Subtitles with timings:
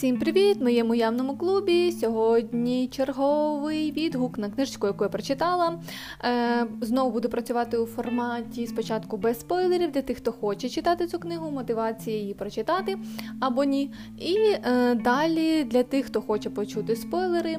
[0.00, 0.56] Всім привіт!
[0.56, 1.92] В моєму явному клубі.
[1.92, 5.78] Сьогодні черговий відгук на книжечку, яку я прочитала.
[6.24, 11.18] Е, Знову буду працювати у форматі спочатку без спойлерів для тих, хто хоче читати цю
[11.18, 12.96] книгу, мотивація її прочитати
[13.40, 13.90] або ні.
[14.18, 17.58] І е, далі для тих, хто хоче почути спойлери,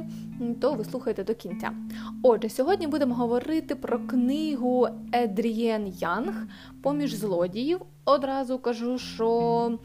[0.62, 1.72] то ви слухайте до кінця.
[2.24, 6.48] Отже, сьогодні будемо говорити про книгу Едрієн Янг
[6.82, 7.80] Поміж злодіїв.
[8.06, 9.80] Одразу кажу, що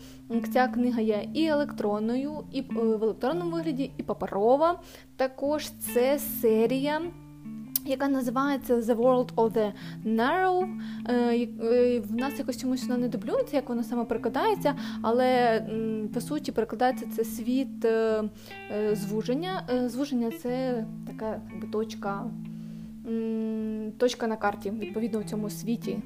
[0.53, 4.81] ця книга є і електронною, і е, в електронному вигляді, і паперова.
[5.17, 7.01] Також це серія.
[7.87, 9.73] Яка називається The World of the
[10.07, 10.79] Narrow.
[11.09, 15.61] Е, е, в нас якось чомусь вона не дублюється, як вона саме перекладається, але
[16.15, 17.87] по суті перекладається це світ
[18.93, 19.63] звуження.
[19.87, 22.31] Звуження це така якби, точка
[23.99, 25.99] точка на карті, відповідно, у цьому світі,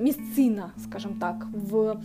[0.00, 1.96] місцина, скажімо так, в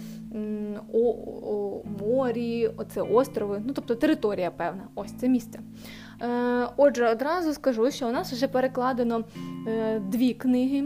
[0.93, 5.60] о, о, морі, оце острови, ну тобто територія певна, ось це місце.
[6.21, 9.23] Е, Отже, одразу скажу, що у нас вже перекладено
[9.68, 10.84] е, дві книги.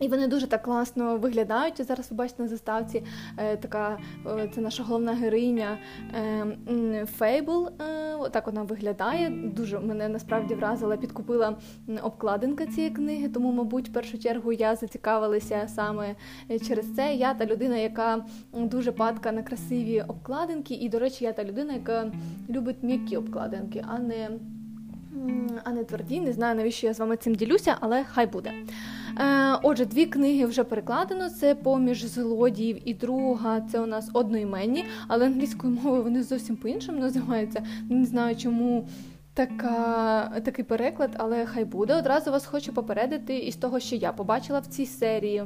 [0.00, 1.86] І вони дуже так класно виглядають.
[1.86, 3.02] Зараз ви бачите на заставці
[3.36, 5.78] е, така е, це наша головна героїня
[6.14, 7.68] е, Фейбл.
[7.80, 9.30] Е, так вона виглядає.
[9.30, 11.56] Дуже мене насправді вразила, підкупила
[12.02, 13.28] обкладинка цієї книги.
[13.28, 16.14] Тому, мабуть, в першу чергу я зацікавилася саме
[16.66, 17.14] через це.
[17.14, 20.74] Я та людина, яка дуже падка на красиві обкладинки.
[20.74, 22.12] І, до речі, я та людина, яка
[22.50, 24.28] любить м'які обкладинки, а не
[25.64, 26.20] а не тверді.
[26.20, 28.52] Не знаю, навіщо я з вами цим ділюся, але хай буде.
[29.18, 31.30] Е, отже, дві книги вже перекладено.
[31.30, 33.60] Це поміж злодіїв і друга.
[33.60, 37.66] Це у нас одноіменні, але англійською мовою вони зовсім по-іншому називаються.
[37.90, 38.88] Не знаю, чому.
[39.34, 41.94] Така, Такий переклад, але хай буде.
[41.94, 45.44] Одразу вас хочу попередити із того, що я побачила в цій серії.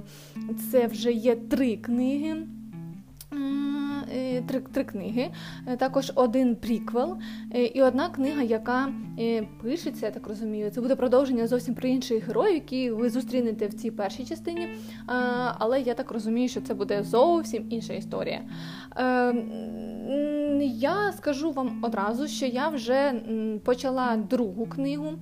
[0.71, 2.37] Це вже є три книги.
[4.15, 5.31] Е, три три книги,
[5.67, 7.19] е, також один приквел
[7.55, 8.89] е, і одна книга, яка
[9.63, 10.71] пишеться, я так розумію.
[10.71, 14.69] Це буде продовження зовсім про інших героїв, які ви зустрінете в цій першій частині.
[15.59, 18.41] Але я так розумію, що це буде зовсім інша історія.
[20.63, 23.13] Я скажу вам одразу, що я вже
[23.65, 25.13] почала другу книгу,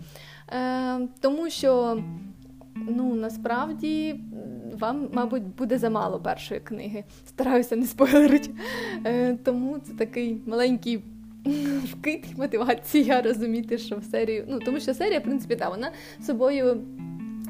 [1.21, 2.03] тому що
[2.75, 4.21] ну насправді
[4.79, 7.05] вам, мабуть, буде замало першої книги.
[7.27, 8.51] Стараюся не спойлерити.
[9.05, 11.03] Е, тому це такий маленький
[11.85, 14.45] вкид мотивація розуміти, що в серію.
[14.49, 15.91] Ну, тому що серія, в принципі, та, вона
[16.27, 16.81] собою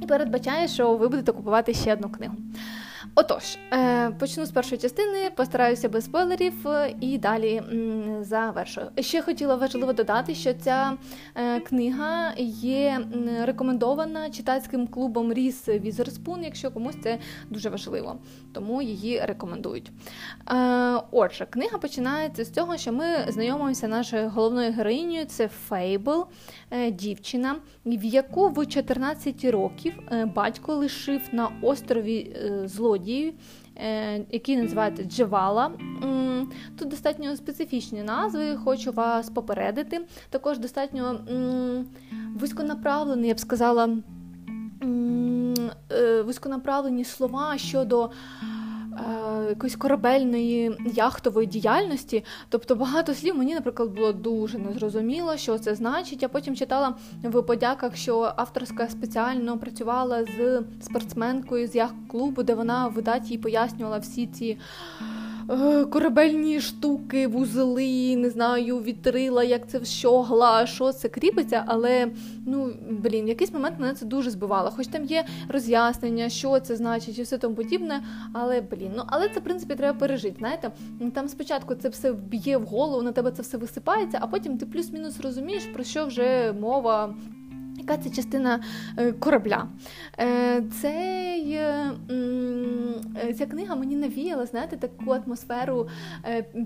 [0.09, 2.35] передбачає, що ви будете купувати ще одну книгу.
[3.15, 7.63] Отож, е, почну з першої частини, постараюся без спойлерів е, і далі
[8.21, 8.87] завершую.
[8.99, 10.93] Ще хотіла важливо додати, що ця
[11.35, 12.33] е, книга
[12.63, 13.07] є
[13.43, 17.19] рекомендована читацьким клубом Ріс Візерспун, якщо комусь це
[17.51, 18.19] дуже важливо,
[18.53, 19.91] тому її рекомендують.
[21.11, 26.27] Отже, книга починається з того, що ми знайомимося нашою головною героїнею, це Фейбл,
[26.91, 27.57] дівчина,
[27.87, 29.99] в яку в 14 років
[30.35, 33.33] батько лишив на острові злодій злодію,
[33.77, 35.71] е, який називається Джевала.
[36.79, 40.01] Тут достатньо специфічні назви, хочу вас попередити.
[40.31, 41.21] Також достатньо
[42.41, 43.89] вузьконаправлені, я б сказала,
[45.93, 48.11] е, вузьконаправлені слова щодо.
[48.99, 52.25] Е, якоїсь корабельної яхтової діяльності.
[52.49, 56.23] Тобто багато слів мені, наприклад, було дуже незрозуміло, що це значить.
[56.23, 62.89] Я потім читала в подяках, що авторська спеціально працювала з спортсменкою з яхт-клубу, де вона
[62.89, 64.59] видать їй пояснювала всі ці.
[65.51, 72.09] Е, корабельні штуки, вузли, не знаю, вітрила, як це щогла, що це кріпиться, але
[72.47, 74.71] ну, блін, якийсь момент мене це дуже збивало.
[74.71, 78.03] Хоч там є роз'яснення, що це значить, і все тому подібне.
[78.33, 80.37] Але блін, ну але це в принципі треба пережити.
[80.39, 80.71] Знаєте,
[81.15, 84.67] там спочатку це все б'є в голову, на тебе це все висипається, а потім ти
[84.67, 87.15] плюс-мінус розумієш, про що вже мова
[87.81, 88.61] яка це частина
[88.97, 89.69] е, корабля?
[90.19, 91.91] Е, цей, е,
[93.39, 95.89] Ця книга мені навіяла, знаєте, таку атмосферу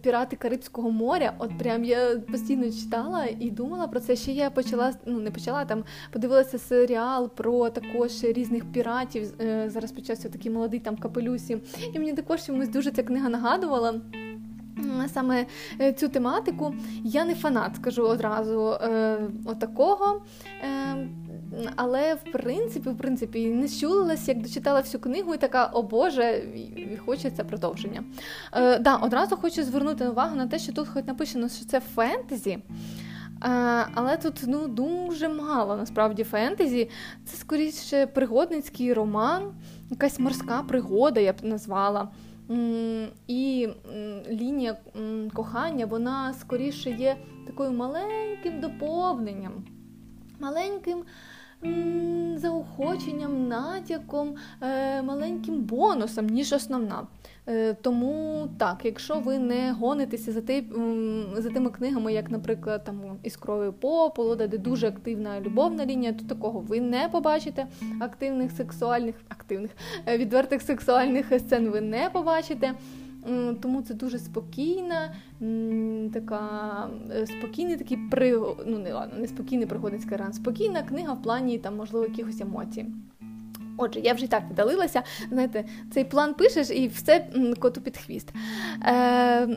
[0.02, 1.34] пірати Карибського моря.
[1.38, 4.16] От прям я постійно читала і думала про це.
[4.16, 9.34] Ще я почала, ну не почала там, подивилася серіал про також різних піратів.
[9.66, 11.58] Зараз почався такий молодий там капелюсі.
[11.92, 14.00] І мені також чомусь дуже ця книга нагадувала.
[15.14, 15.46] Саме
[15.80, 16.74] е, цю тематику
[17.04, 20.22] я не фанат, скажу одразу е, отакого.
[20.62, 21.08] Е,
[21.76, 26.42] але в принципі, в принципі, не щулилась, як дочитала всю книгу, і така, о Боже,
[27.06, 28.04] хочеться продовження.
[28.52, 32.50] Е, да, Одразу хочу звернути увагу на те, що тут хоч написано, що це фентезі.
[32.50, 32.60] Е,
[33.94, 36.90] але тут ну, дуже мало насправді фентезі.
[37.24, 39.42] Це скоріше пригодницький роман,
[39.90, 42.08] якась морська пригода, я б назвала.
[43.28, 43.68] І
[44.30, 44.76] лінія
[45.34, 49.64] кохання, вона скоріше є такою маленьким доповненням,
[50.40, 51.04] маленьким
[52.36, 57.06] заохоченням, натяком, е, маленьким бонусом, ніж основна.
[57.46, 60.64] Е, тому так, якщо ви не гонитеся за ти,
[61.36, 66.60] за тими книгами, як, наприклад, там іскровий пополу, де дуже активна любовна лінія, то такого
[66.60, 67.66] ви не побачите.
[68.00, 69.70] Активних сексуальних, активних
[70.06, 72.74] е, відвертих сексуальних сцен ви не побачите.
[73.62, 75.14] Тому це дуже спокійна,
[76.12, 78.38] така е, спокійний такий при...
[78.66, 82.86] ну не ладно, не спокійний пригодницький ран, спокійна книга в плані там, можливо, якихось емоцій.
[83.76, 85.02] Отже, я вже і так віддалилася.
[85.28, 87.26] Знаєте, цей план пишеш і все
[87.58, 88.32] коту під хвіст.
[88.86, 89.48] Е,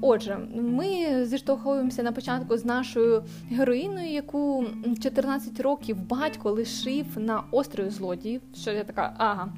[0.00, 4.64] Отже, ми зіштовхуємося на початку з нашою героїною, яку
[5.02, 8.40] 14 років батько лишив на острові злодіїв.
[8.54, 9.48] Що я така, ага.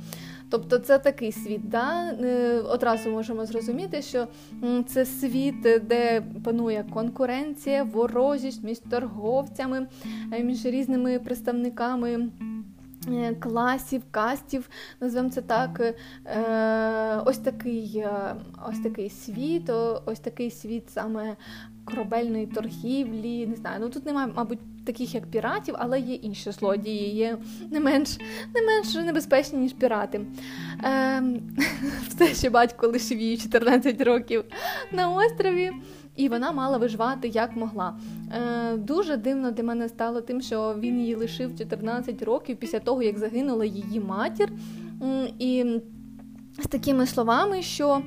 [0.53, 1.69] Тобто це такий світ.
[1.69, 2.17] Да?
[2.21, 4.27] Е, одразу можемо зрозуміти, що
[4.87, 9.87] це світ, де панує конкуренція, ворожість між торговцями,
[10.33, 12.29] е, між різними представниками.
[13.09, 14.71] Е, класів, кастів,
[15.01, 15.95] назвемо це так.
[17.27, 18.05] Ось такий
[18.69, 19.71] ось такий світ,
[20.07, 21.37] ось такий світ саме
[21.85, 23.47] корабельної торгівлі.
[23.47, 27.39] Не знаю, ну тут немає, мабуть, таких як піратів, але є інші злодії, є
[27.71, 28.19] не менш
[28.55, 30.21] не менш небезпечні, ніж пірати.
[30.83, 31.41] Ем,
[32.09, 34.45] Все ще батько лишив її 14 років
[34.93, 35.71] на острові.
[36.17, 37.99] І вона мала виживати як могла.
[38.33, 43.03] Е, Дуже дивно для мене стало тим, що він її лишив 14 років після того,
[43.03, 44.49] як загинула її матір.
[45.39, 45.81] І
[46.59, 48.03] з такими словами, що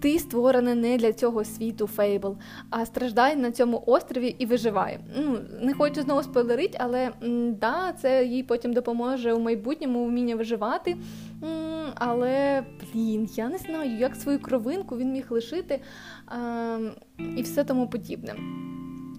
[0.00, 2.36] ти створений не для цього світу Фейбл,
[2.70, 4.98] а страждай на цьому острові і виживай.
[5.16, 7.10] Ну, Не хочу знову спойлерити, але
[7.60, 10.96] да, це їй потім допоможе у майбутньому вміння виживати.
[11.94, 15.80] Але, блін, я не знаю, як свою кровинку він міг лишити
[16.26, 16.78] а,
[17.36, 18.34] і все тому подібне.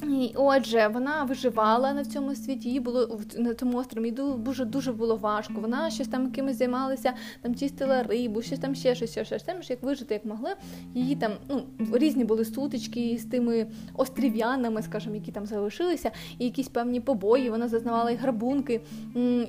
[0.10, 5.16] І, Отже, вона виживала на цьому світі, їй було на цьому острові дуже дуже було
[5.16, 5.54] важко.
[5.56, 9.56] Вона щось там кимось займалася, там чистила рибу, щось там ще щось, щось, щось там,
[9.70, 10.50] як вижити, як могли.
[10.94, 11.64] Її там ну,
[11.94, 17.50] різні були сутички з тими острів'янами, скажімо, які там залишилися, і якісь певні побої.
[17.50, 18.82] Вона зазнавала і грабунки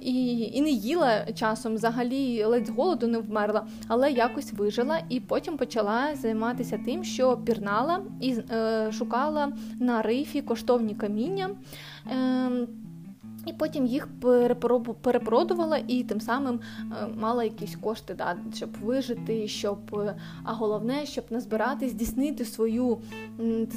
[0.02, 5.20] і і не їла часом, взагалі ледь з голоду не вмерла, але якось вижила і
[5.20, 11.50] потім почала займатися тим, що пірнала і е, шукала на рифі коштовні каміння.
[12.11, 12.67] Ем,
[13.47, 14.09] і потім їх
[15.03, 21.06] перепродувала і тим самим е, мала якісь кошти, да, щоб вижити, щоб, е, а головне,
[21.06, 22.99] щоб назбирати, здійснити свою,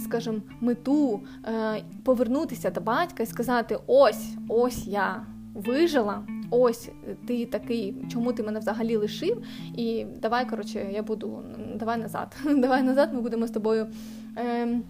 [0.03, 6.89] скажімо, мету, е, повернутися до батька і сказати: ось, ось я вижила, ось
[7.27, 9.43] ти такий, чому ти мене взагалі лишив?
[9.77, 11.43] І давай, коротше, я буду,
[11.75, 12.35] давай назад.
[12.57, 13.87] Давай назад, ми будемо з тобою.
[14.35, 14.83] Ем,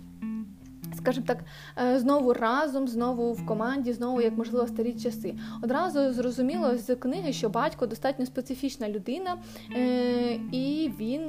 [0.98, 1.44] скажімо так,
[1.78, 5.36] е, знову разом, знову в команді, знову як можливо старі часи.
[5.64, 9.38] Одразу зрозуміло з книги, що батько достатньо специфічна людина,
[9.76, 11.22] е, і він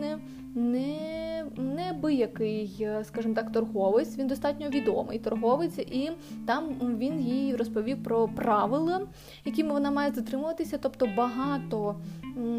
[0.56, 1.16] не
[1.56, 4.18] неабиякий, скажімо так, торговець.
[4.18, 6.10] Він достатньо відомий торговець, і
[6.46, 6.64] там
[6.98, 9.00] він їй розповів про правила,
[9.44, 10.78] якими вона має затримуватися.
[10.78, 11.96] Тобто багато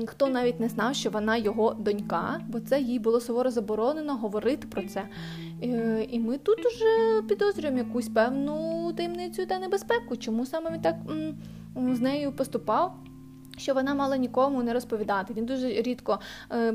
[0.05, 4.67] хто навіть не знав, що вона його донька, бо це їй було суворо заборонено говорити
[4.67, 5.03] про це.
[5.63, 10.17] Е, і ми тут уже підозрюємо якусь певну таємницю та небезпеку.
[10.17, 10.95] Чому саме він так
[11.75, 12.95] з нею поступав?
[13.57, 15.33] Що вона мала нікому не розповідати.
[15.33, 16.19] Він дуже рідко
[16.51, 16.73] е,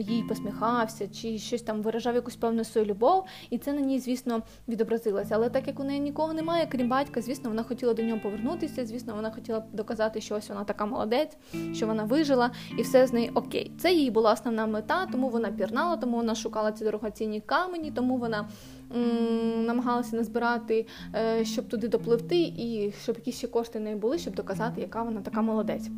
[0.00, 4.42] їй посміхався, чи щось там виражав якусь певну свою любов, і це на ній, звісно,
[4.68, 5.34] відобразилося.
[5.34, 8.86] Але так як у неї нікого немає, крім батька, звісно, вона хотіла до нього повернутися.
[8.86, 11.36] Звісно, вона хотіла доказати, що ось вона така молодець,
[11.74, 13.72] що вона вижила, і все з нею окей.
[13.78, 18.16] Це її була основна мета, тому вона пірнала, тому вона шукала ці дорогоцінні камені, тому
[18.16, 18.48] вона.
[19.66, 24.80] Намагалася назбирати, е, щоб туди допливти, і щоб якісь ще кошти не були, щоб доказати,
[24.80, 25.88] яка вона така молодець.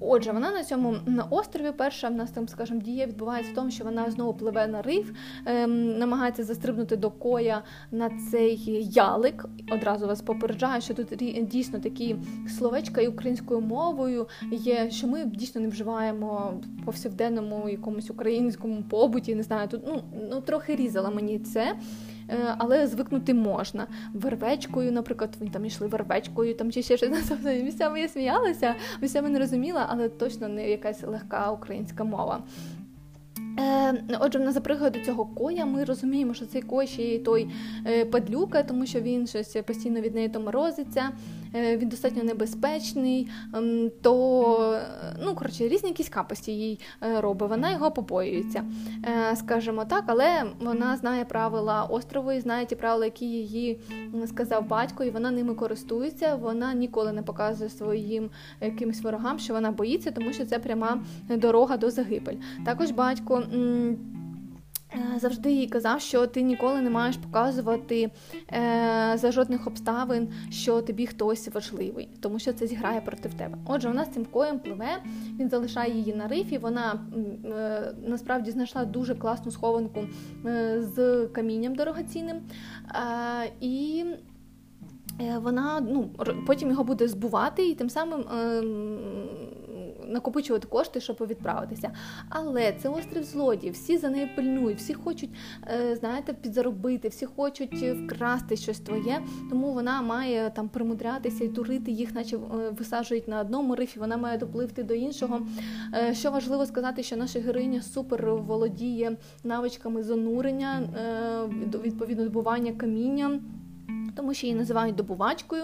[0.00, 3.70] Отже, вона на цьому на острові перша в нас там, скажімо, дія відбувається в тому,
[3.70, 5.12] що вона знову пливе на риф,
[5.46, 8.60] ем, намагається застрибнути до коя на цей
[8.92, 9.44] ялик.
[9.72, 11.08] Одразу вас попереджаю, що тут
[11.42, 12.16] дійсно такі
[12.58, 19.34] словечка і українською мовою є, що ми дійсно не вживаємо в повсякденному якомусь українському побуті.
[19.34, 21.76] Не знаю, тут ну, ну трохи різала мені це.
[22.28, 23.86] Е, але звикнути можна.
[24.14, 29.38] Вервечкою, наприклад, вони там йшли вервечкою, там чи ще щось місцями я сміялася, місцями не
[29.38, 32.42] розуміла, але точно не якась легка українська мова.
[33.58, 34.52] Е, отже, на
[34.90, 35.66] до цього коя.
[35.66, 37.48] Ми розуміємо, що цей кой ще й той
[37.86, 41.10] е, падлюка, тому що він щось постійно від неї то морозиться.
[41.54, 44.80] Він достатньо небезпечний, ем, то
[45.24, 47.50] ну, коротше, різні якісь капості їй робить.
[47.50, 48.64] Вона його побоюється,
[49.34, 53.80] скажімо так, але вона знає правила острову і знає ті правила, які її
[54.26, 56.34] сказав батько, і вона ними користується.
[56.34, 61.76] Вона ніколи не показує своїм якимось ворогам, що вона боїться, тому що це пряма дорога
[61.76, 62.36] до загибель.
[62.64, 63.42] Також батько.
[64.96, 68.10] Е, завжди їй казав, що ти ніколи не маєш показувати
[68.52, 73.58] е, за жодних обставин, що тобі хтось важливий, тому що це зіграє проти тебе.
[73.66, 75.02] Отже, вона з цим коєм пливе,
[75.40, 76.58] він залишає її на рифі.
[76.58, 77.00] Вона
[77.44, 80.00] е, насправді знайшла дуже класну схованку
[80.46, 82.36] е, з камінням дорогоцінним.
[82.36, 84.04] Е, і
[85.20, 86.10] е, вона ну,
[86.46, 88.20] потім його буде збувати і тим самим.
[88.20, 88.62] Е,
[90.06, 91.90] накопичувати кошти, щоб відправитися.
[92.28, 95.30] Але це острів злодіїв, всі за нею пильнують, всі хочуть,
[95.66, 101.90] е, знаєте, підзаробити, всі хочуть вкрасти щось твоє, тому вона має там примудрятися і турити
[101.90, 105.46] їх, наче е, висаджують на одному рифі, вона має допливти до іншого.
[105.94, 110.88] Е, що важливо сказати, що наша героїня супер володіє навичками занурення,
[111.84, 113.40] відповідно добування каміння
[114.16, 115.62] тому що її називають добувачкою.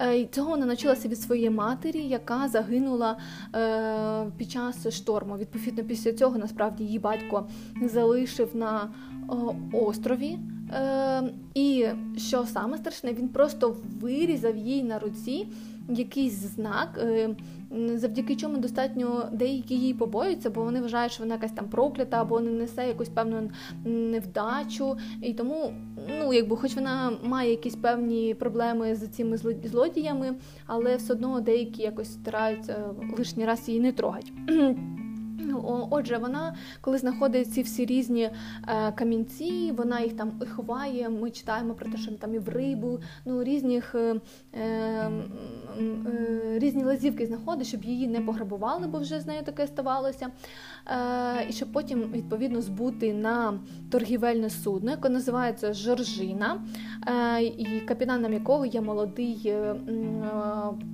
[0.00, 3.16] Е, Цього вона навчилася від своєї матері, яка загинула
[3.54, 5.36] е, під час шторму.
[5.36, 7.48] Відповідно, після цього насправді її батько
[7.82, 8.90] залишив на
[9.72, 10.38] острові.
[10.72, 11.22] Е,
[11.54, 15.46] і що саме страшне, він просто вирізав їй на руці
[15.88, 17.04] якийсь знак,
[17.94, 22.40] завдяки чому достатньо деякі її побоюються, бо вони вважають, що вона якась там проклята або
[22.40, 23.50] не несе якусь певну
[23.84, 24.96] невдачу.
[25.22, 25.74] І тому,
[26.18, 30.34] ну якби, хоч вона має якісь певні проблеми з цими злодіями,
[30.66, 34.32] але все одно деякі якось стараються лишній раз її не трогати.
[35.90, 38.30] Отже, вона, коли знаходить ці всі різні
[38.68, 41.08] е, камінці, вона їх там ховає.
[41.08, 44.20] Ми читаємо про те, що там і в рибу, ну різних е,
[44.54, 45.10] е,
[46.58, 50.28] різні лазівки знаходить, щоб її не пограбували, бо вже з нею таке ставалося.
[50.86, 56.64] Е, І щоб потім відповідно збути на торгівельне судно, яке називається Жоржина,
[57.06, 59.74] е, і капітаном якого є молодий е,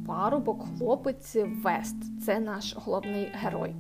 [0.06, 2.24] парубок, хлопець Вест.
[2.24, 3.74] Це наш головний герой.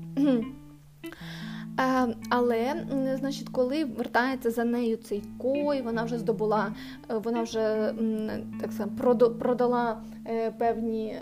[1.80, 2.86] Е, але,
[3.18, 6.72] значить, коли вертається за нею цей кой, вона вже здобула,
[7.10, 7.94] е, вона вже
[8.60, 8.92] так само
[9.38, 11.16] продала е, певні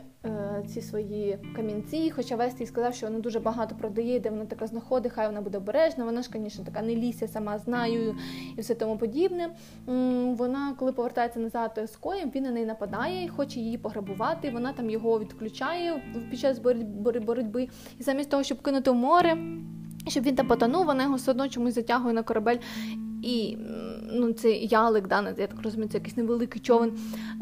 [0.66, 2.10] ці свої камінці.
[2.10, 5.58] Хоча Вестій сказав, що вона дуже багато продає, де вона така знаходить, хай вона буде
[5.58, 6.04] обережна.
[6.04, 8.16] Вона ж, звісно, така не ліся, сама знаю
[8.56, 9.50] і все тому подібне.
[10.36, 14.50] Вона, коли повертається назад з коєм, він на неї нападає і хоче її пограбувати.
[14.50, 16.58] Вона там його відключає під час
[17.20, 17.68] боротьби.
[17.98, 19.36] І замість того, щоб кинути в море
[20.06, 22.58] щоб він там потонув, вона його все одно чомусь затягує на корабель.
[23.22, 23.56] І
[24.12, 26.92] ну, цей ялик, да, я так розумію, це якийсь невеликий човен,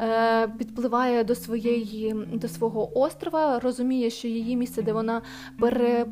[0.01, 5.21] е, підпливає до своєї, до свого острова, розуміє, що її місце, де вона
[5.59, 6.05] пере,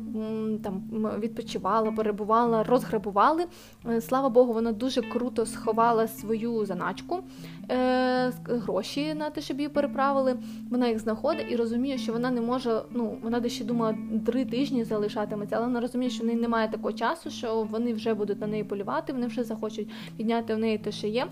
[0.62, 0.82] там,
[1.20, 3.44] відпочивала, перебувала, розграбували.
[3.88, 7.22] Е, слава Богу, вона дуже круто сховала свою заначку,
[7.70, 10.36] е, гроші на те, щоб її переправили.
[10.70, 14.84] Вона їх знаходить і розуміє, що вона не може, ну, вона дещо думала три тижні
[14.84, 18.46] залишатиметься, але вона розуміє, що в неї немає такого часу, що вони вже будуть на
[18.46, 21.26] неї полювати, вони вже захочуть підняти в неї те, що є.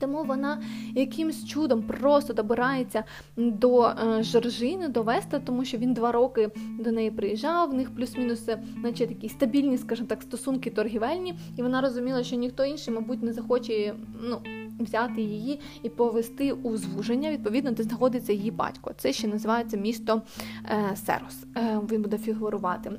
[0.00, 0.62] Тому вона
[0.94, 3.04] якимсь чудом просто добирається
[3.36, 7.70] до е, Жоржини, до Веста, тому що він два роки до неї приїжджав.
[7.70, 12.36] В них плюс-мінус, е, наче такі стабільні, скажімо так, стосунки торгівельні, і вона розуміла, що
[12.36, 14.38] ніхто інший, мабуть, не захоче ну,
[14.80, 18.92] взяти її і повести у звуження, відповідно, де знаходиться її батько.
[18.96, 20.22] Це ще називається місто
[20.64, 21.44] е, Серос.
[21.56, 22.92] Е, Він буде фігурувати.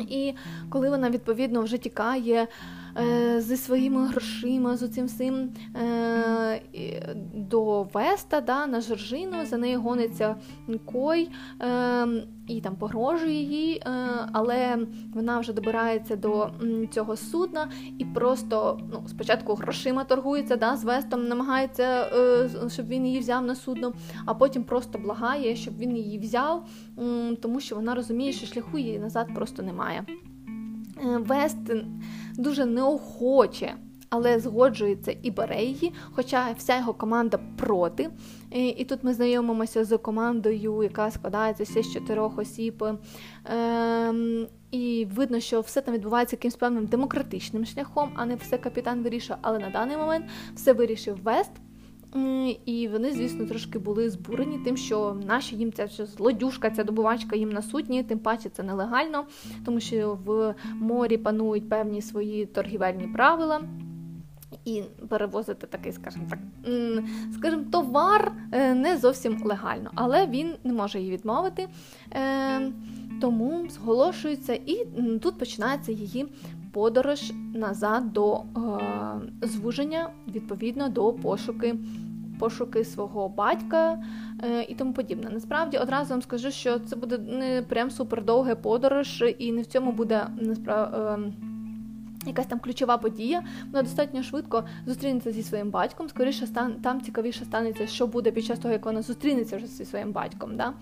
[0.00, 0.34] І
[0.68, 2.48] коли вона відповідно вже тікає
[3.38, 6.62] зі своїми грошима, з цим всім е,
[7.34, 10.36] до Веста, да, на Жоржину, за нею гониться
[10.84, 11.30] Кой
[11.60, 12.06] е,
[12.46, 13.90] і там погрожує їй, е,
[14.32, 14.78] але
[15.14, 16.50] вона вже добирається до
[16.90, 17.68] цього судна
[17.98, 23.44] і просто ну, спочатку грошима торгується да, з Вестом, намагається, е, щоб він її взяв
[23.44, 23.92] на судно,
[24.24, 26.66] а потім просто благає, щоб він її взяв,
[26.98, 30.04] е, тому що вона розуміє, що шляху її назад просто немає.
[30.96, 31.70] Е, Вест
[32.38, 33.74] дуже неохоче,
[34.10, 38.10] але згоджується і бере її, хоча вся його команда проти.
[38.50, 42.84] І тут ми знайомимося з командою, яка складається з чотирьох осіб.
[43.44, 49.02] Ем, і видно, що все там відбувається якимось певним демократичним шляхом, а не все капітан
[49.02, 49.38] вирішує.
[49.42, 51.50] Але на даний момент все вирішив Вест.
[52.66, 57.50] І вони, звісно, трошки були збурені тим, що наші їм ця злодюшка, ця добувачка їм
[57.50, 59.24] на сутні, тим паче це нелегально,
[59.64, 63.60] тому що в морі панують певні свої торгівельні правила.
[64.64, 66.38] і перевозити такий, скажімо так,
[67.34, 71.68] скажімо, товар е, не зовсім легально, але він не може її відмовити.
[72.12, 72.72] Е,
[73.20, 74.86] тому зголошується, і
[75.22, 76.26] тут починається її
[76.72, 78.42] подорож назад до е,
[79.42, 81.74] звуження, відповідно до пошуки.
[82.38, 83.98] Пошуки свого батька
[84.42, 85.30] е, і тому подібне.
[85.32, 89.92] Насправді одразу вам скажу, що це буде не прям супердовга подорож, і не в цьому
[89.92, 90.96] буде насправді.
[90.96, 91.32] Е,
[92.26, 96.08] Якась там ключова подія, вона достатньо швидко зустрінеться зі своїм батьком.
[96.08, 99.84] Скоріше стан там цікавіше станеться, що буде під час того, як вона зустрінеться вже зі
[99.84, 100.56] своїм батьком.
[100.56, 100.72] Да?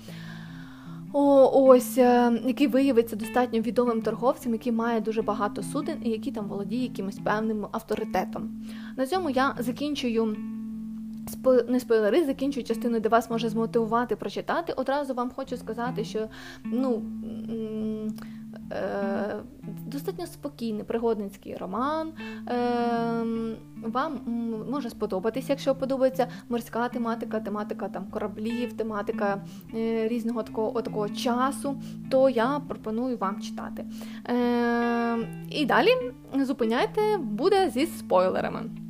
[1.12, 6.32] О, Ось е, який виявиться достатньо відомим торговцем, який має дуже багато суден і який
[6.32, 8.50] там володіє якимось певним авторитетом.
[8.96, 10.36] На цьому я закінчую.
[11.68, 14.72] Не спойлери, закінчую частину, де вас може змотивувати прочитати.
[14.72, 16.28] Одразу вам хочу сказати, що
[16.64, 17.02] ну
[19.86, 22.12] достатньо спокійний пригодницький роман.
[22.48, 23.24] Е,
[23.82, 24.20] вам
[24.70, 29.42] може сподобатись, якщо подобається морська тематика, тематика там кораблів, тематика
[29.74, 33.84] е, різного такого такого часу, то я пропоную вам читати.
[35.50, 35.90] І далі
[36.44, 38.89] зупиняйте, буде зі спойлерами.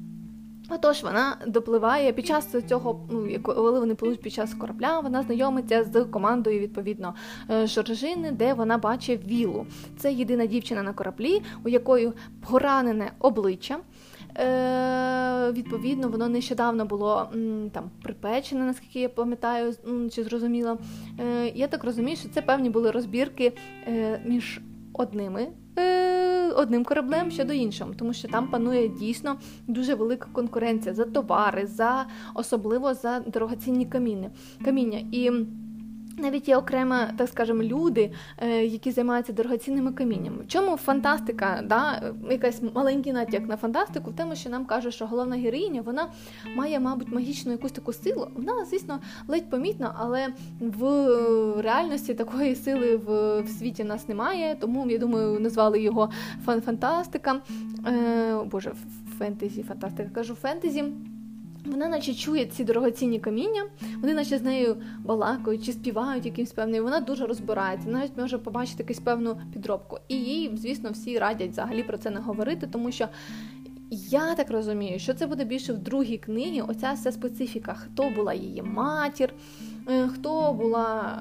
[0.71, 5.85] Отож, вона допливає під час цього, ну коли вони пливуть під час корабля, вона знайомиться
[5.85, 7.15] з командою відповідно
[7.51, 9.67] е, Жоржини, де вона бачить вілу.
[9.99, 12.13] Це єдина дівчина на кораблі, у якої
[12.51, 13.79] поранене обличчя.
[14.37, 17.29] Е, Відповідно, воно нещодавно було
[17.73, 19.75] там припечене, наскільки я пам'ятаю,
[20.13, 20.79] чи зрозуміла.
[21.21, 23.53] Е, Я так розумію, що це певні були розбірки
[23.87, 24.61] е, між
[24.93, 25.49] одними.
[25.79, 29.37] Е, одним кораблем щодо іншого, тому що там панує дійсно
[29.67, 34.31] дуже велика конкуренція за товари, за особливо за дорогоцінні каміння.
[34.65, 34.99] каміння.
[35.13, 35.31] І
[36.21, 40.45] навіть є окремо, так скажемо, люди, е, які займаються дорогоцінними каміннями.
[40.49, 45.37] Чому фантастика, да, якась маленький натяк на фантастику, в тому, що нам каже, що головна
[45.37, 46.09] героїня вона
[46.55, 48.29] має, мабуть, магічну якусь таку силу.
[48.37, 50.29] Вона, звісно, ледь помітна, але
[50.61, 50.83] в
[51.61, 54.57] реальності такої сили в, в світі нас немає.
[54.61, 56.11] Тому я думаю, назвали його
[56.47, 57.41] фан-фантастика.
[57.87, 58.73] Е, Боже,
[59.19, 60.85] фентезі, фантастика кажу фентезі.
[61.65, 63.65] Вона наче чує ці дорогоцінні каміння,
[64.01, 66.85] вони наче з нею балакають чи співають якимсь певним.
[66.85, 69.99] Вона дуже розбирається, навіть може побачити якусь певну підробку.
[70.09, 73.09] І їй, звісно, всі радять взагалі про це не говорити, тому що.
[73.93, 76.61] Я так розумію, що це буде більше в другій книгі.
[76.61, 79.35] Оця вся специфіка, хто була її матір,
[80.15, 81.19] хто була,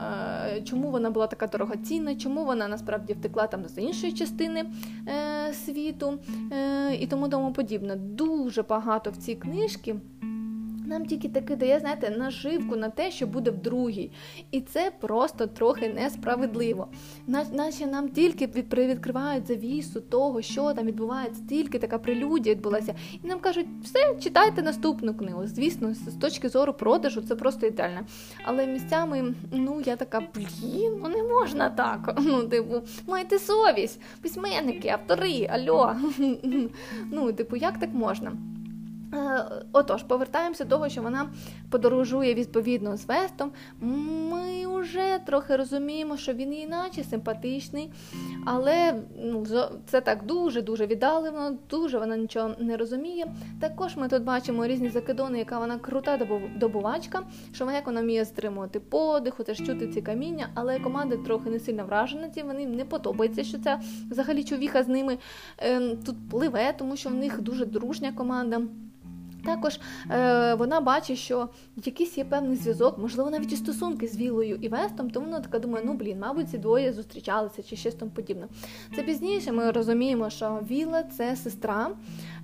[0.48, 4.66] е, чому вона була така дорогоцінна, чому вона насправді втекла там з іншої частини
[5.08, 6.20] е, світу
[7.00, 7.96] і тому тому подібне.
[7.96, 9.96] Дуже багато в цій книжці
[10.90, 14.12] нам тільки таки дає, знаєте, наживку на те, що буде в другій.
[14.52, 16.88] І це просто трохи несправедливо.
[17.52, 22.96] Наче нам тільки привідкривають завісу того, що там відбувається, тільки така прелюдія відбулася.
[23.24, 25.48] І нам кажуть, все, читайте наступну книгу.
[25.48, 28.00] Звісно, з точки зору продажу це просто ідеально.
[28.44, 32.20] Але місцями, ну, я така, блін, ну не можна так.
[32.30, 35.96] Ну, типу, майте совість, письменники, автори, альо.
[37.12, 38.32] Ну, типу, як так можна?
[39.14, 41.30] Е, отож, повертаємося до того, що вона
[41.70, 43.52] подорожує відповідно з Вестом.
[43.82, 47.92] Ми вже трохи розуміємо, що він іначе симпатичний,
[48.46, 49.46] але ну,
[49.86, 53.28] це так дуже-дуже віддалено, дуже вона нічого не розуміє.
[53.60, 57.22] Також ми тут бачимо різні закидони, яка вона крута добувачка,
[57.54, 61.60] що вона як вона вміє стримувати подиху, теж чути ці каміння, але команда трохи не
[61.60, 63.80] сильно вражена цим, вони не подобається, що це
[64.12, 65.18] взагалі чувіха з ними
[65.58, 68.62] е, тут пливе, тому що в них дуже дружня команда.
[69.46, 69.80] Також
[70.12, 71.50] е, вона бачить, що
[71.86, 75.60] якийсь є певний зв'язок, можливо, навіть і стосунки з Вілою і Вестом, тому вона така
[75.60, 78.48] думає, ну блін, мабуть, ці двоє зустрічалися чи щось там подібне.
[78.96, 81.90] Це пізніше ми розуміємо, що Віла це сестра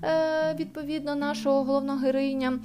[0.03, 2.59] е, відповідно нашого головного героїня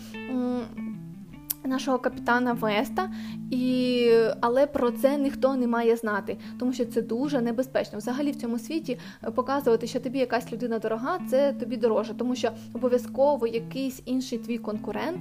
[1.71, 3.11] нашого капітана Веста,
[3.51, 4.11] і...
[4.41, 7.99] але про це ніхто не має знати, тому що це дуже небезпечно.
[7.99, 12.35] Взагалі в цьому світі е, показувати, що тобі якась людина дорога, це тобі дороже, тому
[12.35, 15.21] що обов'язково якийсь інший твій конкурент.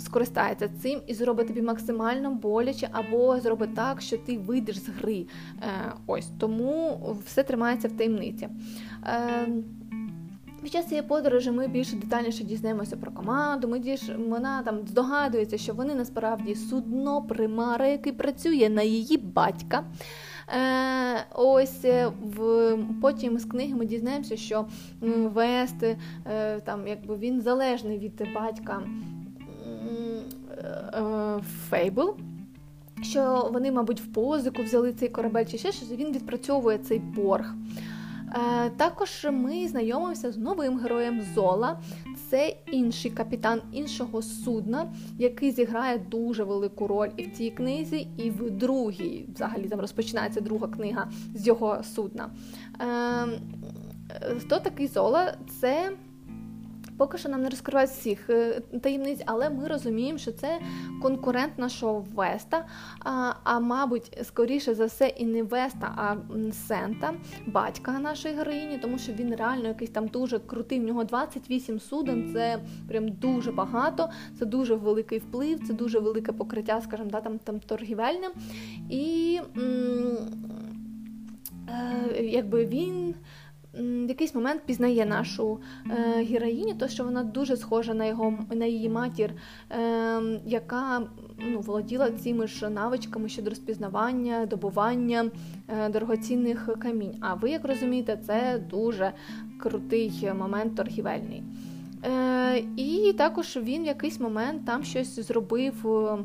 [0.00, 5.26] Скористається цим і зробить тобі максимально боляче, або зробить так, що ти вийдеш з гри.
[5.62, 8.48] Е, Ось тому все тримається в таємниці.
[9.06, 9.48] Е,
[10.62, 13.68] під час цієї подорожі ми більше детальніше дізнаємося про команду.
[13.68, 19.84] Ми діж вона там здогадується, що вони насправді судно примара, який працює на її батька.
[20.56, 24.66] Е, Ось е, в потім з книги ми дізнаємося, що
[25.34, 28.82] Вест е, там якби він залежний від батька
[30.94, 32.16] е, Фейбл.
[33.02, 37.54] Що вони, мабуть, в позику взяли цей корабель, чи ще щось, він відпрацьовує цей борг.
[38.34, 41.78] Е, також ми знайомимося з новим героєм Зола.
[42.30, 48.30] це інший капітан іншого судна, який зіграє дуже велику роль і в цій книзі, і
[48.30, 49.28] в другій.
[49.34, 52.30] Взагалі там розпочинається друга книга з його судна.
[52.78, 53.32] Ем,
[54.38, 55.34] хто такий Зола?
[55.60, 55.92] Це.
[56.98, 60.58] Поки що нам не розкривають всіх е, таємниць, але ми розуміємо, що це
[61.02, 62.66] конкурент нашого Веста.
[63.04, 66.16] А, а мабуть, скоріше за все, і не Веста, а
[66.52, 67.14] Сента,
[67.46, 70.80] батька нашої героїні, тому що він реально якийсь там дуже крутий.
[70.80, 72.30] В нього 28 суден.
[72.32, 72.58] Це
[72.88, 74.08] прям дуже багато,
[74.38, 78.30] це дуже великий вплив, це дуже велике покриття, скажімо, да, там там торгівельним.
[78.90, 80.18] І м-
[81.68, 83.14] е, якби він
[83.78, 85.58] в якийсь момент пізнає нашу
[85.90, 89.32] е, героїню, то що вона дуже схожа на його на її матір,
[89.70, 91.02] е, яка
[91.38, 95.30] ну, володіла цими ж навичками щодо розпізнавання, добування
[95.68, 97.14] е, дорогоцінних камінь.
[97.20, 99.12] А ви, як розумієте, це дуже
[99.58, 101.42] крутий момент торгівельний.
[102.04, 105.86] Е, І також він в якийсь момент там щось зробив.
[105.86, 106.18] Е,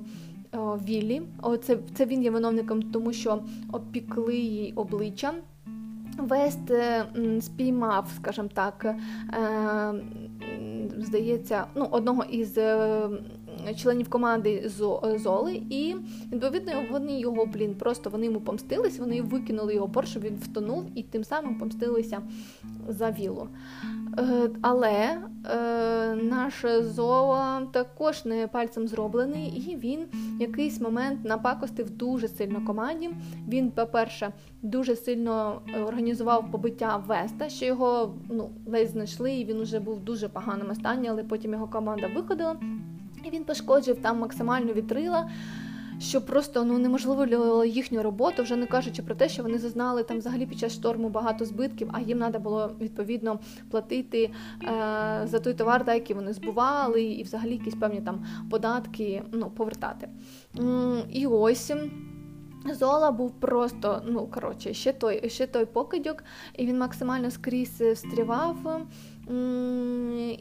[0.88, 1.22] Віллі,
[1.62, 5.34] це це він є виновником, тому що опікли її обличчя.
[6.18, 7.06] Вест е,
[7.42, 8.96] спіймав, скажімо так, е,
[10.98, 13.10] здається, ну, одного із е,
[13.78, 14.72] членів команди
[15.16, 15.96] Золи, і
[16.32, 20.86] відповідно вони його, блін, просто вони йому помстились, вони викинули його пор, щоб він втонув,
[20.96, 22.22] і тим самим помстилися
[22.88, 23.48] за вілу.
[24.20, 30.06] Е, але е, наш Зола також не пальцем зроблений, і він
[30.38, 33.10] в якийсь момент напакостив дуже сильно команді.
[33.48, 39.80] Він, по-перше, дуже сильно організував побиття Веста, що його ну, ледь знайшли, і він вже
[39.80, 42.56] був в дуже поганому стані, але потім його команда виходила.
[43.24, 45.30] І він пошкоджив там максимально вітрила,
[46.00, 50.18] що просто ну неможливо їхню роботу, вже не кажучи про те, що вони зазнали там
[50.18, 53.40] взагалі під час шторму багато збитків, а їм треба було відповідно
[53.72, 54.32] платити
[54.64, 59.50] е, за той товар, да, який вони збували, і взагалі якісь певні там податки ну,
[59.50, 60.10] повертати.
[61.10, 61.72] І ось.
[62.66, 66.24] Зола був просто, ну коротше, ще той ще той покидьок,
[66.58, 68.88] і він максимально скрізь встрівав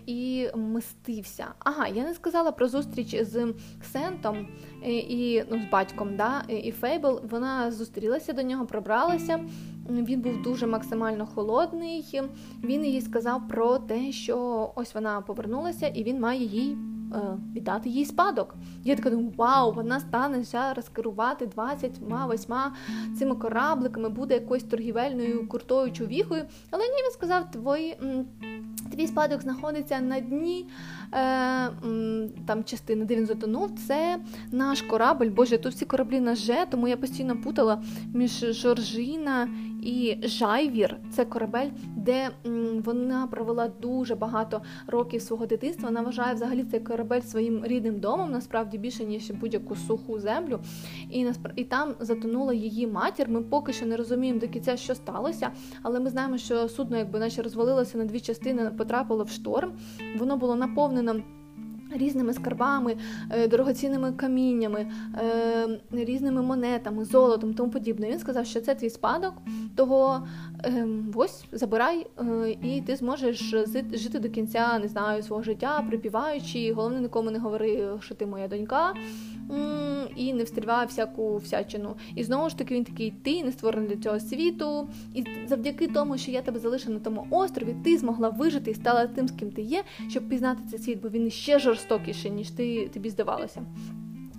[0.07, 1.47] і мистився.
[1.59, 4.49] Ага, я не сказала про зустріч з Ксентом
[4.85, 7.21] е, і ну, з батьком да, і Фейбл.
[7.31, 9.41] Вона зустрілася до нього, пробралася.
[9.91, 12.21] Він був дуже максимально холодний.
[12.65, 16.77] Він їй сказав про те, що ось вона повернулася, і він має їй.
[17.15, 18.55] Е, віддати їй спадок.
[18.85, 22.55] Я така думаю, вау, вона стане зараз керувати 28
[23.19, 26.45] цими корабликами, буде якоюсь торгівельною крутою чувіхою.
[26.71, 27.97] Але ні, він сказав, твої
[28.93, 30.67] Твій спадок знаходиться на дні
[32.47, 33.71] там частини, де він затонув.
[33.87, 34.19] Це
[34.53, 35.27] наш корабль.
[35.27, 37.83] Боже, тут всі кораблі на Ж, тому я постійно путала
[38.15, 39.49] між Жоржина
[39.83, 40.97] і Жайвір.
[41.11, 42.31] Це корабель, де
[42.85, 45.89] вона провела дуже багато років свого дитинства.
[45.89, 50.61] Вона вважає взагалі цей корабель своїм рідним домом, насправді більше ніж будь-яку суху землю.
[51.11, 53.29] І і там затонула її матір.
[53.29, 55.51] Ми поки що не розуміємо до кінця, що сталося,
[55.83, 59.73] але ми знаємо, що судно, якби наче розвалилося на дві частини потрапило в шторм,
[60.19, 60.57] воно було
[61.03, 61.29] наповнено.
[61.95, 62.97] Різними скарбами,
[63.31, 68.11] е, дорогоцінними каміннями, е, різними монетами, золотом тому подібне.
[68.11, 69.35] Він сказав, що це твій спадок,
[69.77, 70.27] того
[71.15, 73.55] ось забирай, е, і ти зможеш
[73.93, 76.73] жити до кінця, не знаю, свого життя, припіваючи.
[76.73, 78.95] Головне, нікому не говори, що ти моя донька
[80.17, 81.97] і не встріває всяку всячину.
[82.15, 84.89] І знову ж таки він такий, ти не створений для цього світу.
[85.15, 89.07] І завдяки тому, що я тебе залишив на тому острові, ти змогла вижити і стала
[89.07, 92.89] тим, з ким ти є, щоб пізнати цей світ, бо він ще жорстокіший, ніж ти
[92.89, 93.63] тобі здавалося.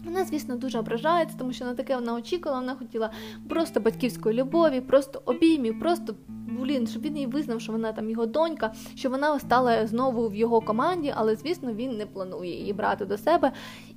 [0.06, 3.12] Вона, звісно, дуже ображається, тому що на таке вона очікувала, вона хотіла
[3.50, 6.16] просто батьківської любові, просто обіймів, просто
[6.60, 10.36] блін, щоб він їй визнав, що вона там його донька, що вона стала знову в
[10.36, 13.52] його команді, але звісно він не планує її брати до себе.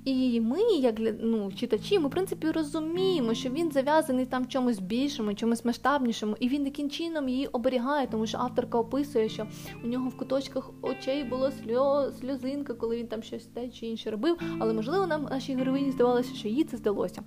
[0.05, 5.35] І ми, як ну, читачі, ми в принципі розуміємо, що він зав'язаний там чомусь більшому,
[5.35, 9.47] чомусь масштабнішому, і він таким чином її оберігає, тому що авторка описує, що
[9.85, 14.11] у нього в куточках очей було сльоз, сльозинка, коли він там щось те чи інше
[14.11, 14.38] робив.
[14.59, 17.23] Але можливо нам нашій героїні здавалося, що їй це здалося.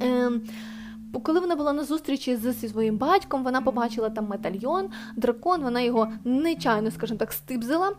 [0.00, 0.42] Ем,
[1.20, 5.80] коли вона була на зустрічі з зі своїм батьком, вона побачила там медальйон, дракон, вона
[5.80, 7.92] його нечайно, скажімо так, стибзила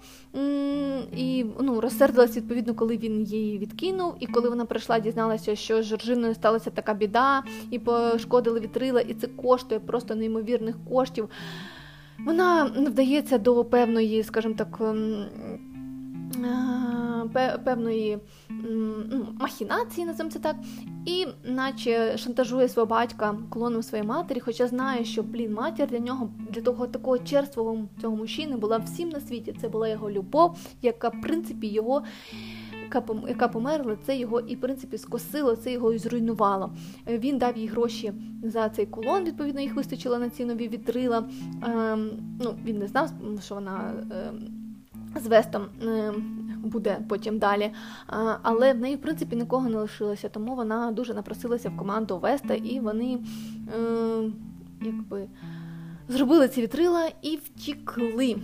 [1.18, 4.16] і ну, розсердилась, відповідно, коли він її відкинув.
[4.20, 9.14] І коли вона прийшла, дізналася, що з Жоржиною сталася така біда, і пошкодили вітрила, і
[9.14, 11.30] це коштує просто неймовірних коштів.
[12.26, 14.82] Вона вдається до певної, скажімо так,
[17.64, 18.20] певної
[18.50, 20.56] ну, махінації, називаємо це так,
[21.06, 26.30] і наче шантажує свого батька колоном своєї матері, хоча знає, що блін, матір для нього,
[26.50, 29.56] для того такого черствого цього мужчини була всім на світі.
[29.62, 32.04] Це була його любов, яка в принципі його
[33.28, 36.72] яка померла, це його і в принципі скосило, це його і зруйнувало.
[37.08, 41.24] Е, він дав їй гроші за цей кулон, відповідно, їх вистачило на ці нові вітрила.
[41.64, 42.10] Ем,
[42.42, 43.10] ну, Він не знав,
[43.42, 44.57] що вона ем,
[45.20, 47.72] з Вестом ем, буде потім далі.
[48.42, 52.54] Але в неї, в принципі, нікого не лишилося, тому вона дуже напросилася в команду Веста,
[52.54, 53.20] і вони
[54.82, 55.28] якби
[56.10, 58.36] зробили ці вітрила і втікли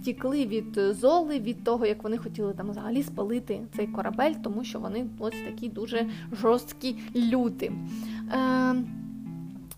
[0.00, 4.78] втікли від золи, від того, як вони хотіли там взагалі спалити цей корабель, тому що
[4.78, 7.72] вони ось такі дуже жорсткі люди.
[8.32, 8.74] Е,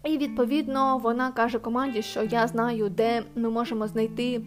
[0.05, 4.41] І відповідно вона каже команді, що я знаю, де ми можемо знайти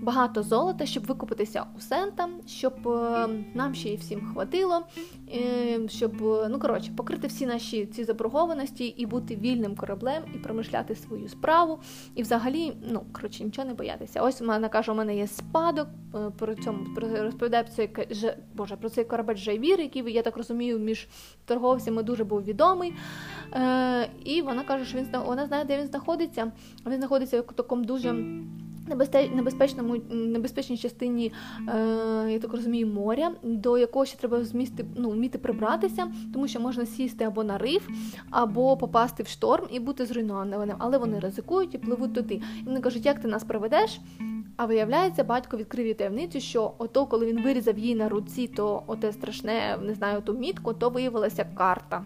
[0.00, 4.82] багато золота, щоб викупитися у Сента, щоб е, нам ще й всім хватило,
[5.34, 6.12] е, щоб
[6.50, 11.78] ну коротше покрити всі наші ці заборгованості і бути вільним кораблем, і промишляти свою справу,
[12.14, 14.22] і взагалі, ну коротше, нічого не боятися.
[14.22, 17.90] Ось вона каже, у мене є спадок е, про цьому про розповідає про цей
[18.54, 21.08] боже про цей корабель Жайвір, який я так розумію, між
[21.44, 22.94] торговцями дуже був відомий.
[23.54, 26.52] Е, І вона каже, що він вона знає, де він знаходиться.
[26.86, 28.14] Він знаходиться в такому дуже
[29.34, 31.32] небезпечному небезпечній частині,
[31.68, 36.60] е, я так розумію, моря, до якого ще треба змісти, ну, вміти прибратися, тому що
[36.60, 37.88] можна сісти або на риф,
[38.30, 40.76] або попасти в шторм і бути зруйнованим.
[40.78, 42.34] Але вони ризикують і пливуть туди.
[42.34, 44.00] І вони кажуть, як ти нас проведеш?
[44.56, 48.82] А виявляється, батько відкрив їй таємницю, що ото, коли він вирізав її на руці, то
[48.86, 52.04] оте страшне, не знаю, ту мітку, то виявилася карта.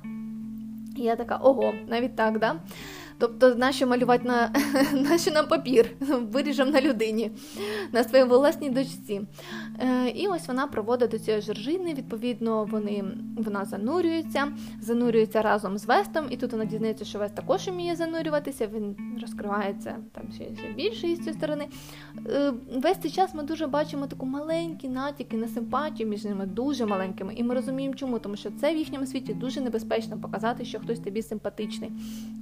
[0.97, 2.57] І я така, ого, навіть так, да?
[3.18, 4.53] Тобто, нащо малювати на
[5.11, 5.90] нащо нам папір,
[6.33, 7.31] виріжемо на людині,
[7.92, 9.20] на своїй власній дочці.
[9.81, 13.05] Е, І ось вона проводить до цієї жоржини, відповідно, вони,
[13.37, 18.66] вона занурюється, занурюється разом з Вестом, і тут вона дізнається, що Вест також вміє занурюватися,
[18.66, 21.66] він розкривається там ще, ще більше із цієї сторони.
[22.27, 26.87] Е, Весь цей час ми дуже бачимо таку маленькі натяки на симпатію між ними, дуже
[26.87, 27.35] маленькими.
[27.35, 31.00] І ми розуміємо, чому, тому що це в їхньому світі дуже небезпечно показати, що хтось
[31.00, 31.92] тобі симпатичний,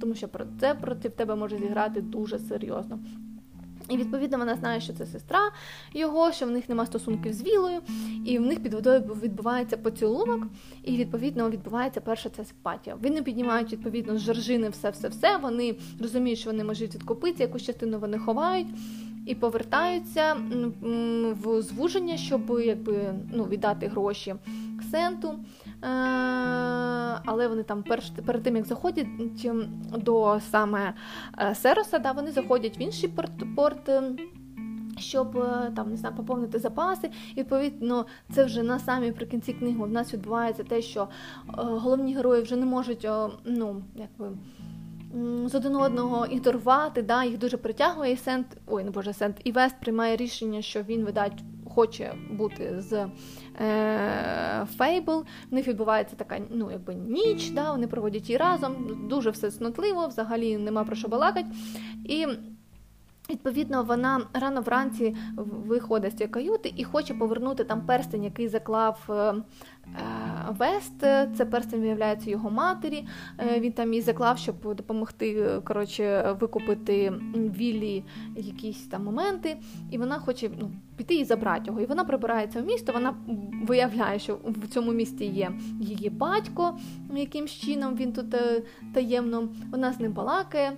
[0.01, 2.99] тому що про це проти тебе може зіграти дуже серйозно.
[3.89, 5.39] І відповідно вона знає, що це сестра
[5.93, 7.81] його, що в них нема стосунків з вілою,
[8.25, 10.47] і в них під водою відбувається поцілунок,
[10.83, 12.95] і відповідно відбувається перша ця симпатія.
[13.03, 15.37] Вони піднімають відповідно з жоржини все-все-все.
[15.37, 18.67] Вони розуміють, що вони можуть відкупитися, якусь частину вони ховають
[19.25, 20.35] і повертаються
[21.43, 24.35] в звуження, щоб якби ну віддати гроші
[24.93, 25.29] сенту.
[25.29, 25.87] Е,
[27.25, 29.07] але вони там перш, перед тим як заходять
[29.91, 30.93] до саме
[31.39, 33.91] е, Сероса, да, вони заходять в інший порт, порт
[34.97, 37.09] щоб е, там не знаю, поповнити запаси.
[37.35, 41.07] І відповідно, це вже на самій прикінці книги у нас відбувається те, що
[41.57, 43.07] головні герої вже не можуть
[43.45, 44.37] ну, якби.
[45.45, 49.51] З один одного ігнорувати, да, їх дуже притягує і Сент, ой, не боже, Сент і
[49.51, 51.43] Вест приймає рішення, що він видать
[51.75, 52.93] хоче бути з
[53.61, 55.25] е, Фейбл.
[55.51, 58.75] В них відбувається така ну, якби ніч, да, вони проводять її разом,
[59.09, 61.45] дуже все снотливо, взагалі нема про що балакати.
[62.03, 62.27] І
[63.29, 65.15] Відповідно, вона рано вранці
[65.65, 69.43] виходить з цієї каюти і хоче повернути там перстень, який заклав е, е,
[70.49, 70.99] Вест.
[71.37, 73.07] Це перстень виявляється його матері.
[73.39, 78.03] Е, він там її заклав, щоб допомогти коротше, викупити Віллі
[78.35, 79.57] якісь там моменти.
[79.91, 81.81] І вона хоче ну, піти і забрати його.
[81.81, 82.91] І вона прибирається в місто.
[82.93, 83.15] Вона
[83.63, 86.77] виявляє, що в цьому місті є її батько,
[87.13, 88.35] яким чином він тут
[88.93, 89.49] таємно.
[89.71, 90.77] Вона з ним балакає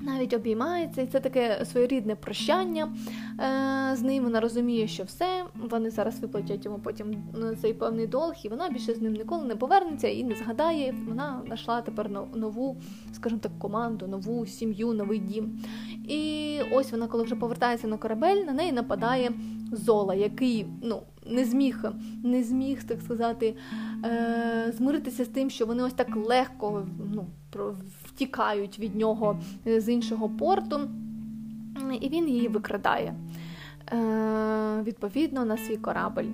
[0.00, 2.92] навіть обіймається, і це таке своєрідне прощання
[3.40, 4.24] е, з ним.
[4.24, 7.22] Вона розуміє, що все, вони зараз виплатять йому потім
[7.60, 10.94] цей певний долг, і вона більше з ним ніколи не повернеться і не згадає.
[11.08, 12.76] Вона знайшла тепер нову,
[13.12, 15.60] скажімо так, команду, нову сім'ю, новий дім.
[16.08, 19.32] І ось вона, коли вже повертається на корабель, на неї нападає
[19.72, 21.84] Зола, який ну, не зміг
[22.24, 23.56] не зміг, так сказати,
[24.04, 27.26] е, змиритися з тим, що вони ось так легко ну,
[28.18, 30.80] втікають від нього е, з іншого порту,
[32.00, 33.14] і він її викрадає
[33.92, 36.24] е, відповідно на свій корабль.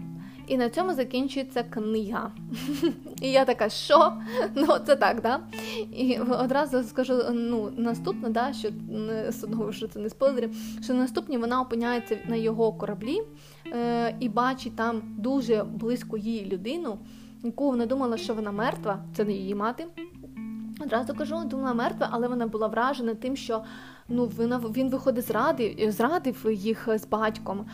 [0.47, 2.33] І на цьому закінчується книга.
[3.21, 4.13] І я така, що?
[4.55, 5.41] Ну, це так, да?
[5.93, 8.69] І одразу скажу ну, наступне, да, що
[9.33, 10.51] судово, що це не спойлери,
[10.83, 13.23] що наступні вона опиняється на його кораблі
[13.73, 16.99] е, і бачить там дуже близько її людину,
[17.43, 19.87] яку вона думала, що вона мертва, це не її мати.
[20.81, 23.65] Одразу кажу, думала мертва, але вона була вражена тим, що
[24.09, 27.67] ну, він виходить зради, зрадив їх з батьком.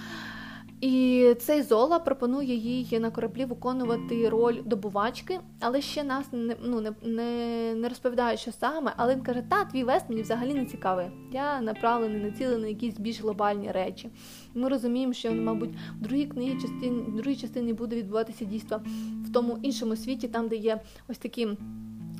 [0.80, 6.80] І цей Зола пропонує їй на кораблі виконувати роль добувачки, але ще нас не ну,
[6.80, 8.92] не, не, не розповідає, що саме.
[8.96, 11.06] Але він каже, та твій вест мені взагалі не цікавий.
[11.32, 14.10] Я направлений, націлений на якісь більш глобальні речі.
[14.54, 18.80] Ми розуміємо, що, мабуть, в другій книгі частині, в другій частині буде відбуватися дійство
[19.24, 21.48] в тому іншому світі, там, де є ось такі.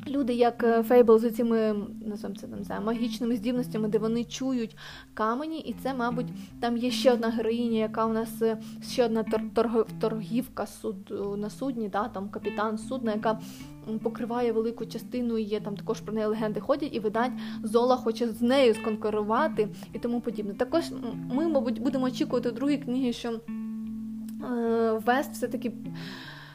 [0.08, 1.74] Люди, як Фейбл з цими
[2.06, 4.76] називаємо це не знаю, магічними здібностями, де вони чують
[5.14, 6.26] камені, і це, мабуть,
[6.60, 10.96] там є ще одна героїня, яка у нас е, ще одна торг, торгівка суд
[11.36, 13.40] на судні, да, там капітан судна, яка
[14.02, 15.38] покриває велику частину.
[15.38, 17.32] і Є там також про неї легенди ходять, і видать,
[17.62, 20.54] Зола хоче з нею сконкурувати і тому подібне.
[20.54, 20.84] Також
[21.34, 23.40] ми, мабуть, будемо очікувати в книги, що е,
[25.06, 25.72] Вест все-таки.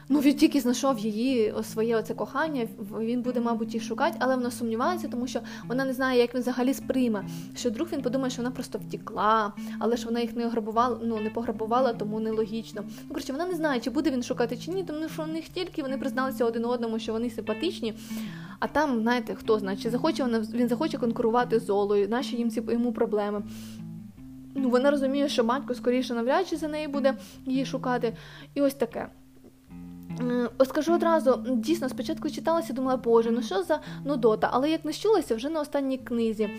[0.08, 2.68] Ну, він тільки знайшов її своє оце кохання,
[3.00, 6.40] він буде, мабуть, її шукати, але вона сумнівається, тому що вона не знає, як він
[6.40, 7.24] взагалі сприйме.
[7.56, 11.20] Що друг він подумає, що вона просто втікла, але ж вона їх не ограбувала, ну
[11.20, 12.82] не пограбувала, тому нелогічно.
[12.86, 15.48] Ну, коротше, вона не знає, чи буде він шукати чи ні, тому що в них
[15.48, 17.94] тільки вони призналися один одному, що вони симпатичні.
[18.58, 22.50] А там, знаєте, хто знає, чи захоче вона він захоче конкурувати з Золою, наші їм
[22.50, 23.42] ці йому проблеми.
[24.54, 27.14] Ну, Вона розуміє, що батько скоріше навряд чи за неї буде
[27.46, 28.16] її шукати.
[28.54, 29.08] І ось таке.
[30.64, 35.34] Скажу одразу, дійсно, спочатку читалася, думала, боже, ну що за нудота, але як не щулася,
[35.34, 36.50] вже на останній книзі.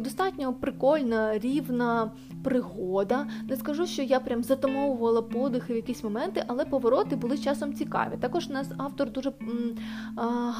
[0.00, 2.10] Достатньо прикольна, рівна
[2.44, 3.26] пригода.
[3.48, 8.16] Не скажу, що я прям затамовувала подихи в якісь моменти, але повороти були часом цікаві.
[8.20, 9.32] Також нас автор дуже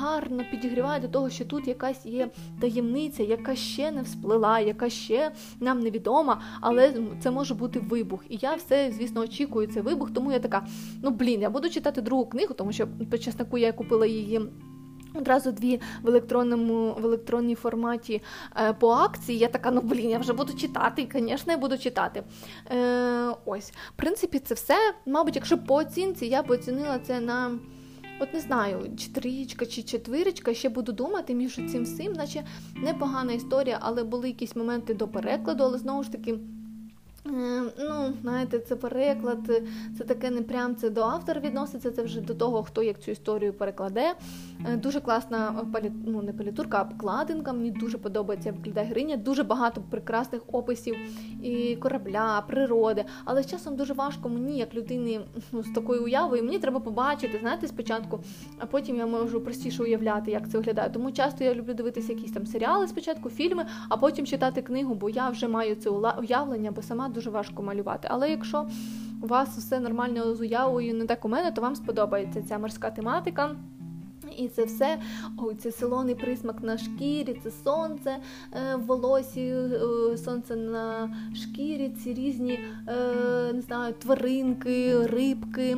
[0.01, 5.33] гарно підігріває до того, що тут якась є таємниця, яка ще не всплила, яка ще
[5.61, 8.25] нам невідома, але це може бути вибух.
[8.29, 10.67] І я все, звісно, очікую цей вибух, тому я така,
[11.03, 14.41] ну блін, я буду читати другу книгу, тому що по чесноку я купила її.
[15.15, 18.23] Одразу дві в електронному в електронній форматі
[18.57, 19.39] е, по акції.
[19.39, 22.23] Я така, ну блін, я вже буду читати, і, звісно, я буду читати.
[22.71, 24.75] Е, Ось, в принципі, це все.
[25.07, 27.59] Мабуть, якщо по оцінці, я б оцінила це на,
[28.21, 30.55] от не знаю, чотирічка чи четвирочка.
[30.55, 32.45] Ще буду думати між цим всім, наче
[32.77, 36.39] непогана історія, але були якісь моменти до перекладу, але знову ж таки.
[37.27, 39.39] Е, ну, знаєте, це переклад,
[39.99, 43.11] це таке не прям це до автора відноситься, це вже до того, хто як цю
[43.11, 44.15] історію перекладе.
[44.67, 45.67] Е, дуже класна
[46.07, 47.53] ну не палітурка, а обкладинка.
[47.53, 49.17] Мені дуже подобається виглядає гриня.
[49.17, 50.97] Дуже багато прекрасних описів
[51.43, 53.05] і корабля, природи.
[53.25, 55.21] Але з часом дуже важко мені, як людині
[55.53, 58.21] ну, з такою уявою, мені треба побачити, знаєте, спочатку,
[58.59, 60.91] а потім я можу простіше уявляти, як це виглядає.
[60.91, 65.11] Тому часто я люблю дивитися якісь там серіали, спочатку фільми, а потім читати книгу, бо
[65.11, 68.09] я вже маю це уявлення, бо сама дуже важко малювати.
[68.11, 68.67] Але якщо
[69.23, 72.91] у вас все нормально з уявою, не так у мене, то вам сподобається ця морська
[72.91, 73.57] тематика.
[74.37, 74.99] І це все,
[75.39, 78.17] ой, це солоний присмак на шкірі, це сонце
[78.53, 82.53] е, в волосі, е, сонце на шкірі, ці різні
[82.89, 85.77] е, не знаю, тваринки, рибки,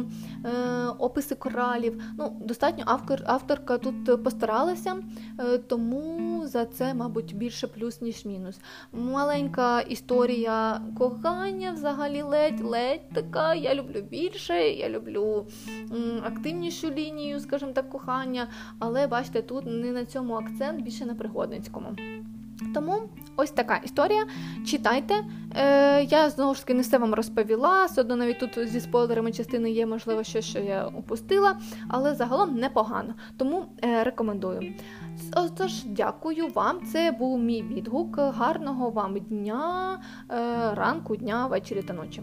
[0.99, 2.03] описи коралів.
[2.19, 4.97] Ну, Достатньо автор, авторка тут постаралася,
[5.69, 8.59] тому за це, мабуть, більше плюс, ніж мінус.
[8.93, 13.55] Маленька історія кохання взагалі ледь-ледь така.
[13.55, 15.47] Я люблю більше, я люблю
[16.23, 18.47] активнішу лінію, скажімо так, кохання кохання,
[18.79, 21.97] але бачите, тут не на цьому акцент, більше на пригодницькому.
[22.75, 23.03] Тому
[23.37, 24.27] ось така історія.
[24.67, 25.15] Читайте.
[25.55, 27.85] Е, Я знову ж таки не все вам розповіла.
[27.87, 33.15] Все навіть тут зі спойлерами частини є, можливо, щось, що я упустила, але загалом непогано.
[33.37, 34.75] Тому е, рекомендую.
[35.57, 36.87] Тож, дякую вам.
[36.87, 38.19] Це був мій відгук.
[38.19, 39.99] Гарного вам дня,
[40.31, 42.23] е, ранку, дня, вечері та ночі.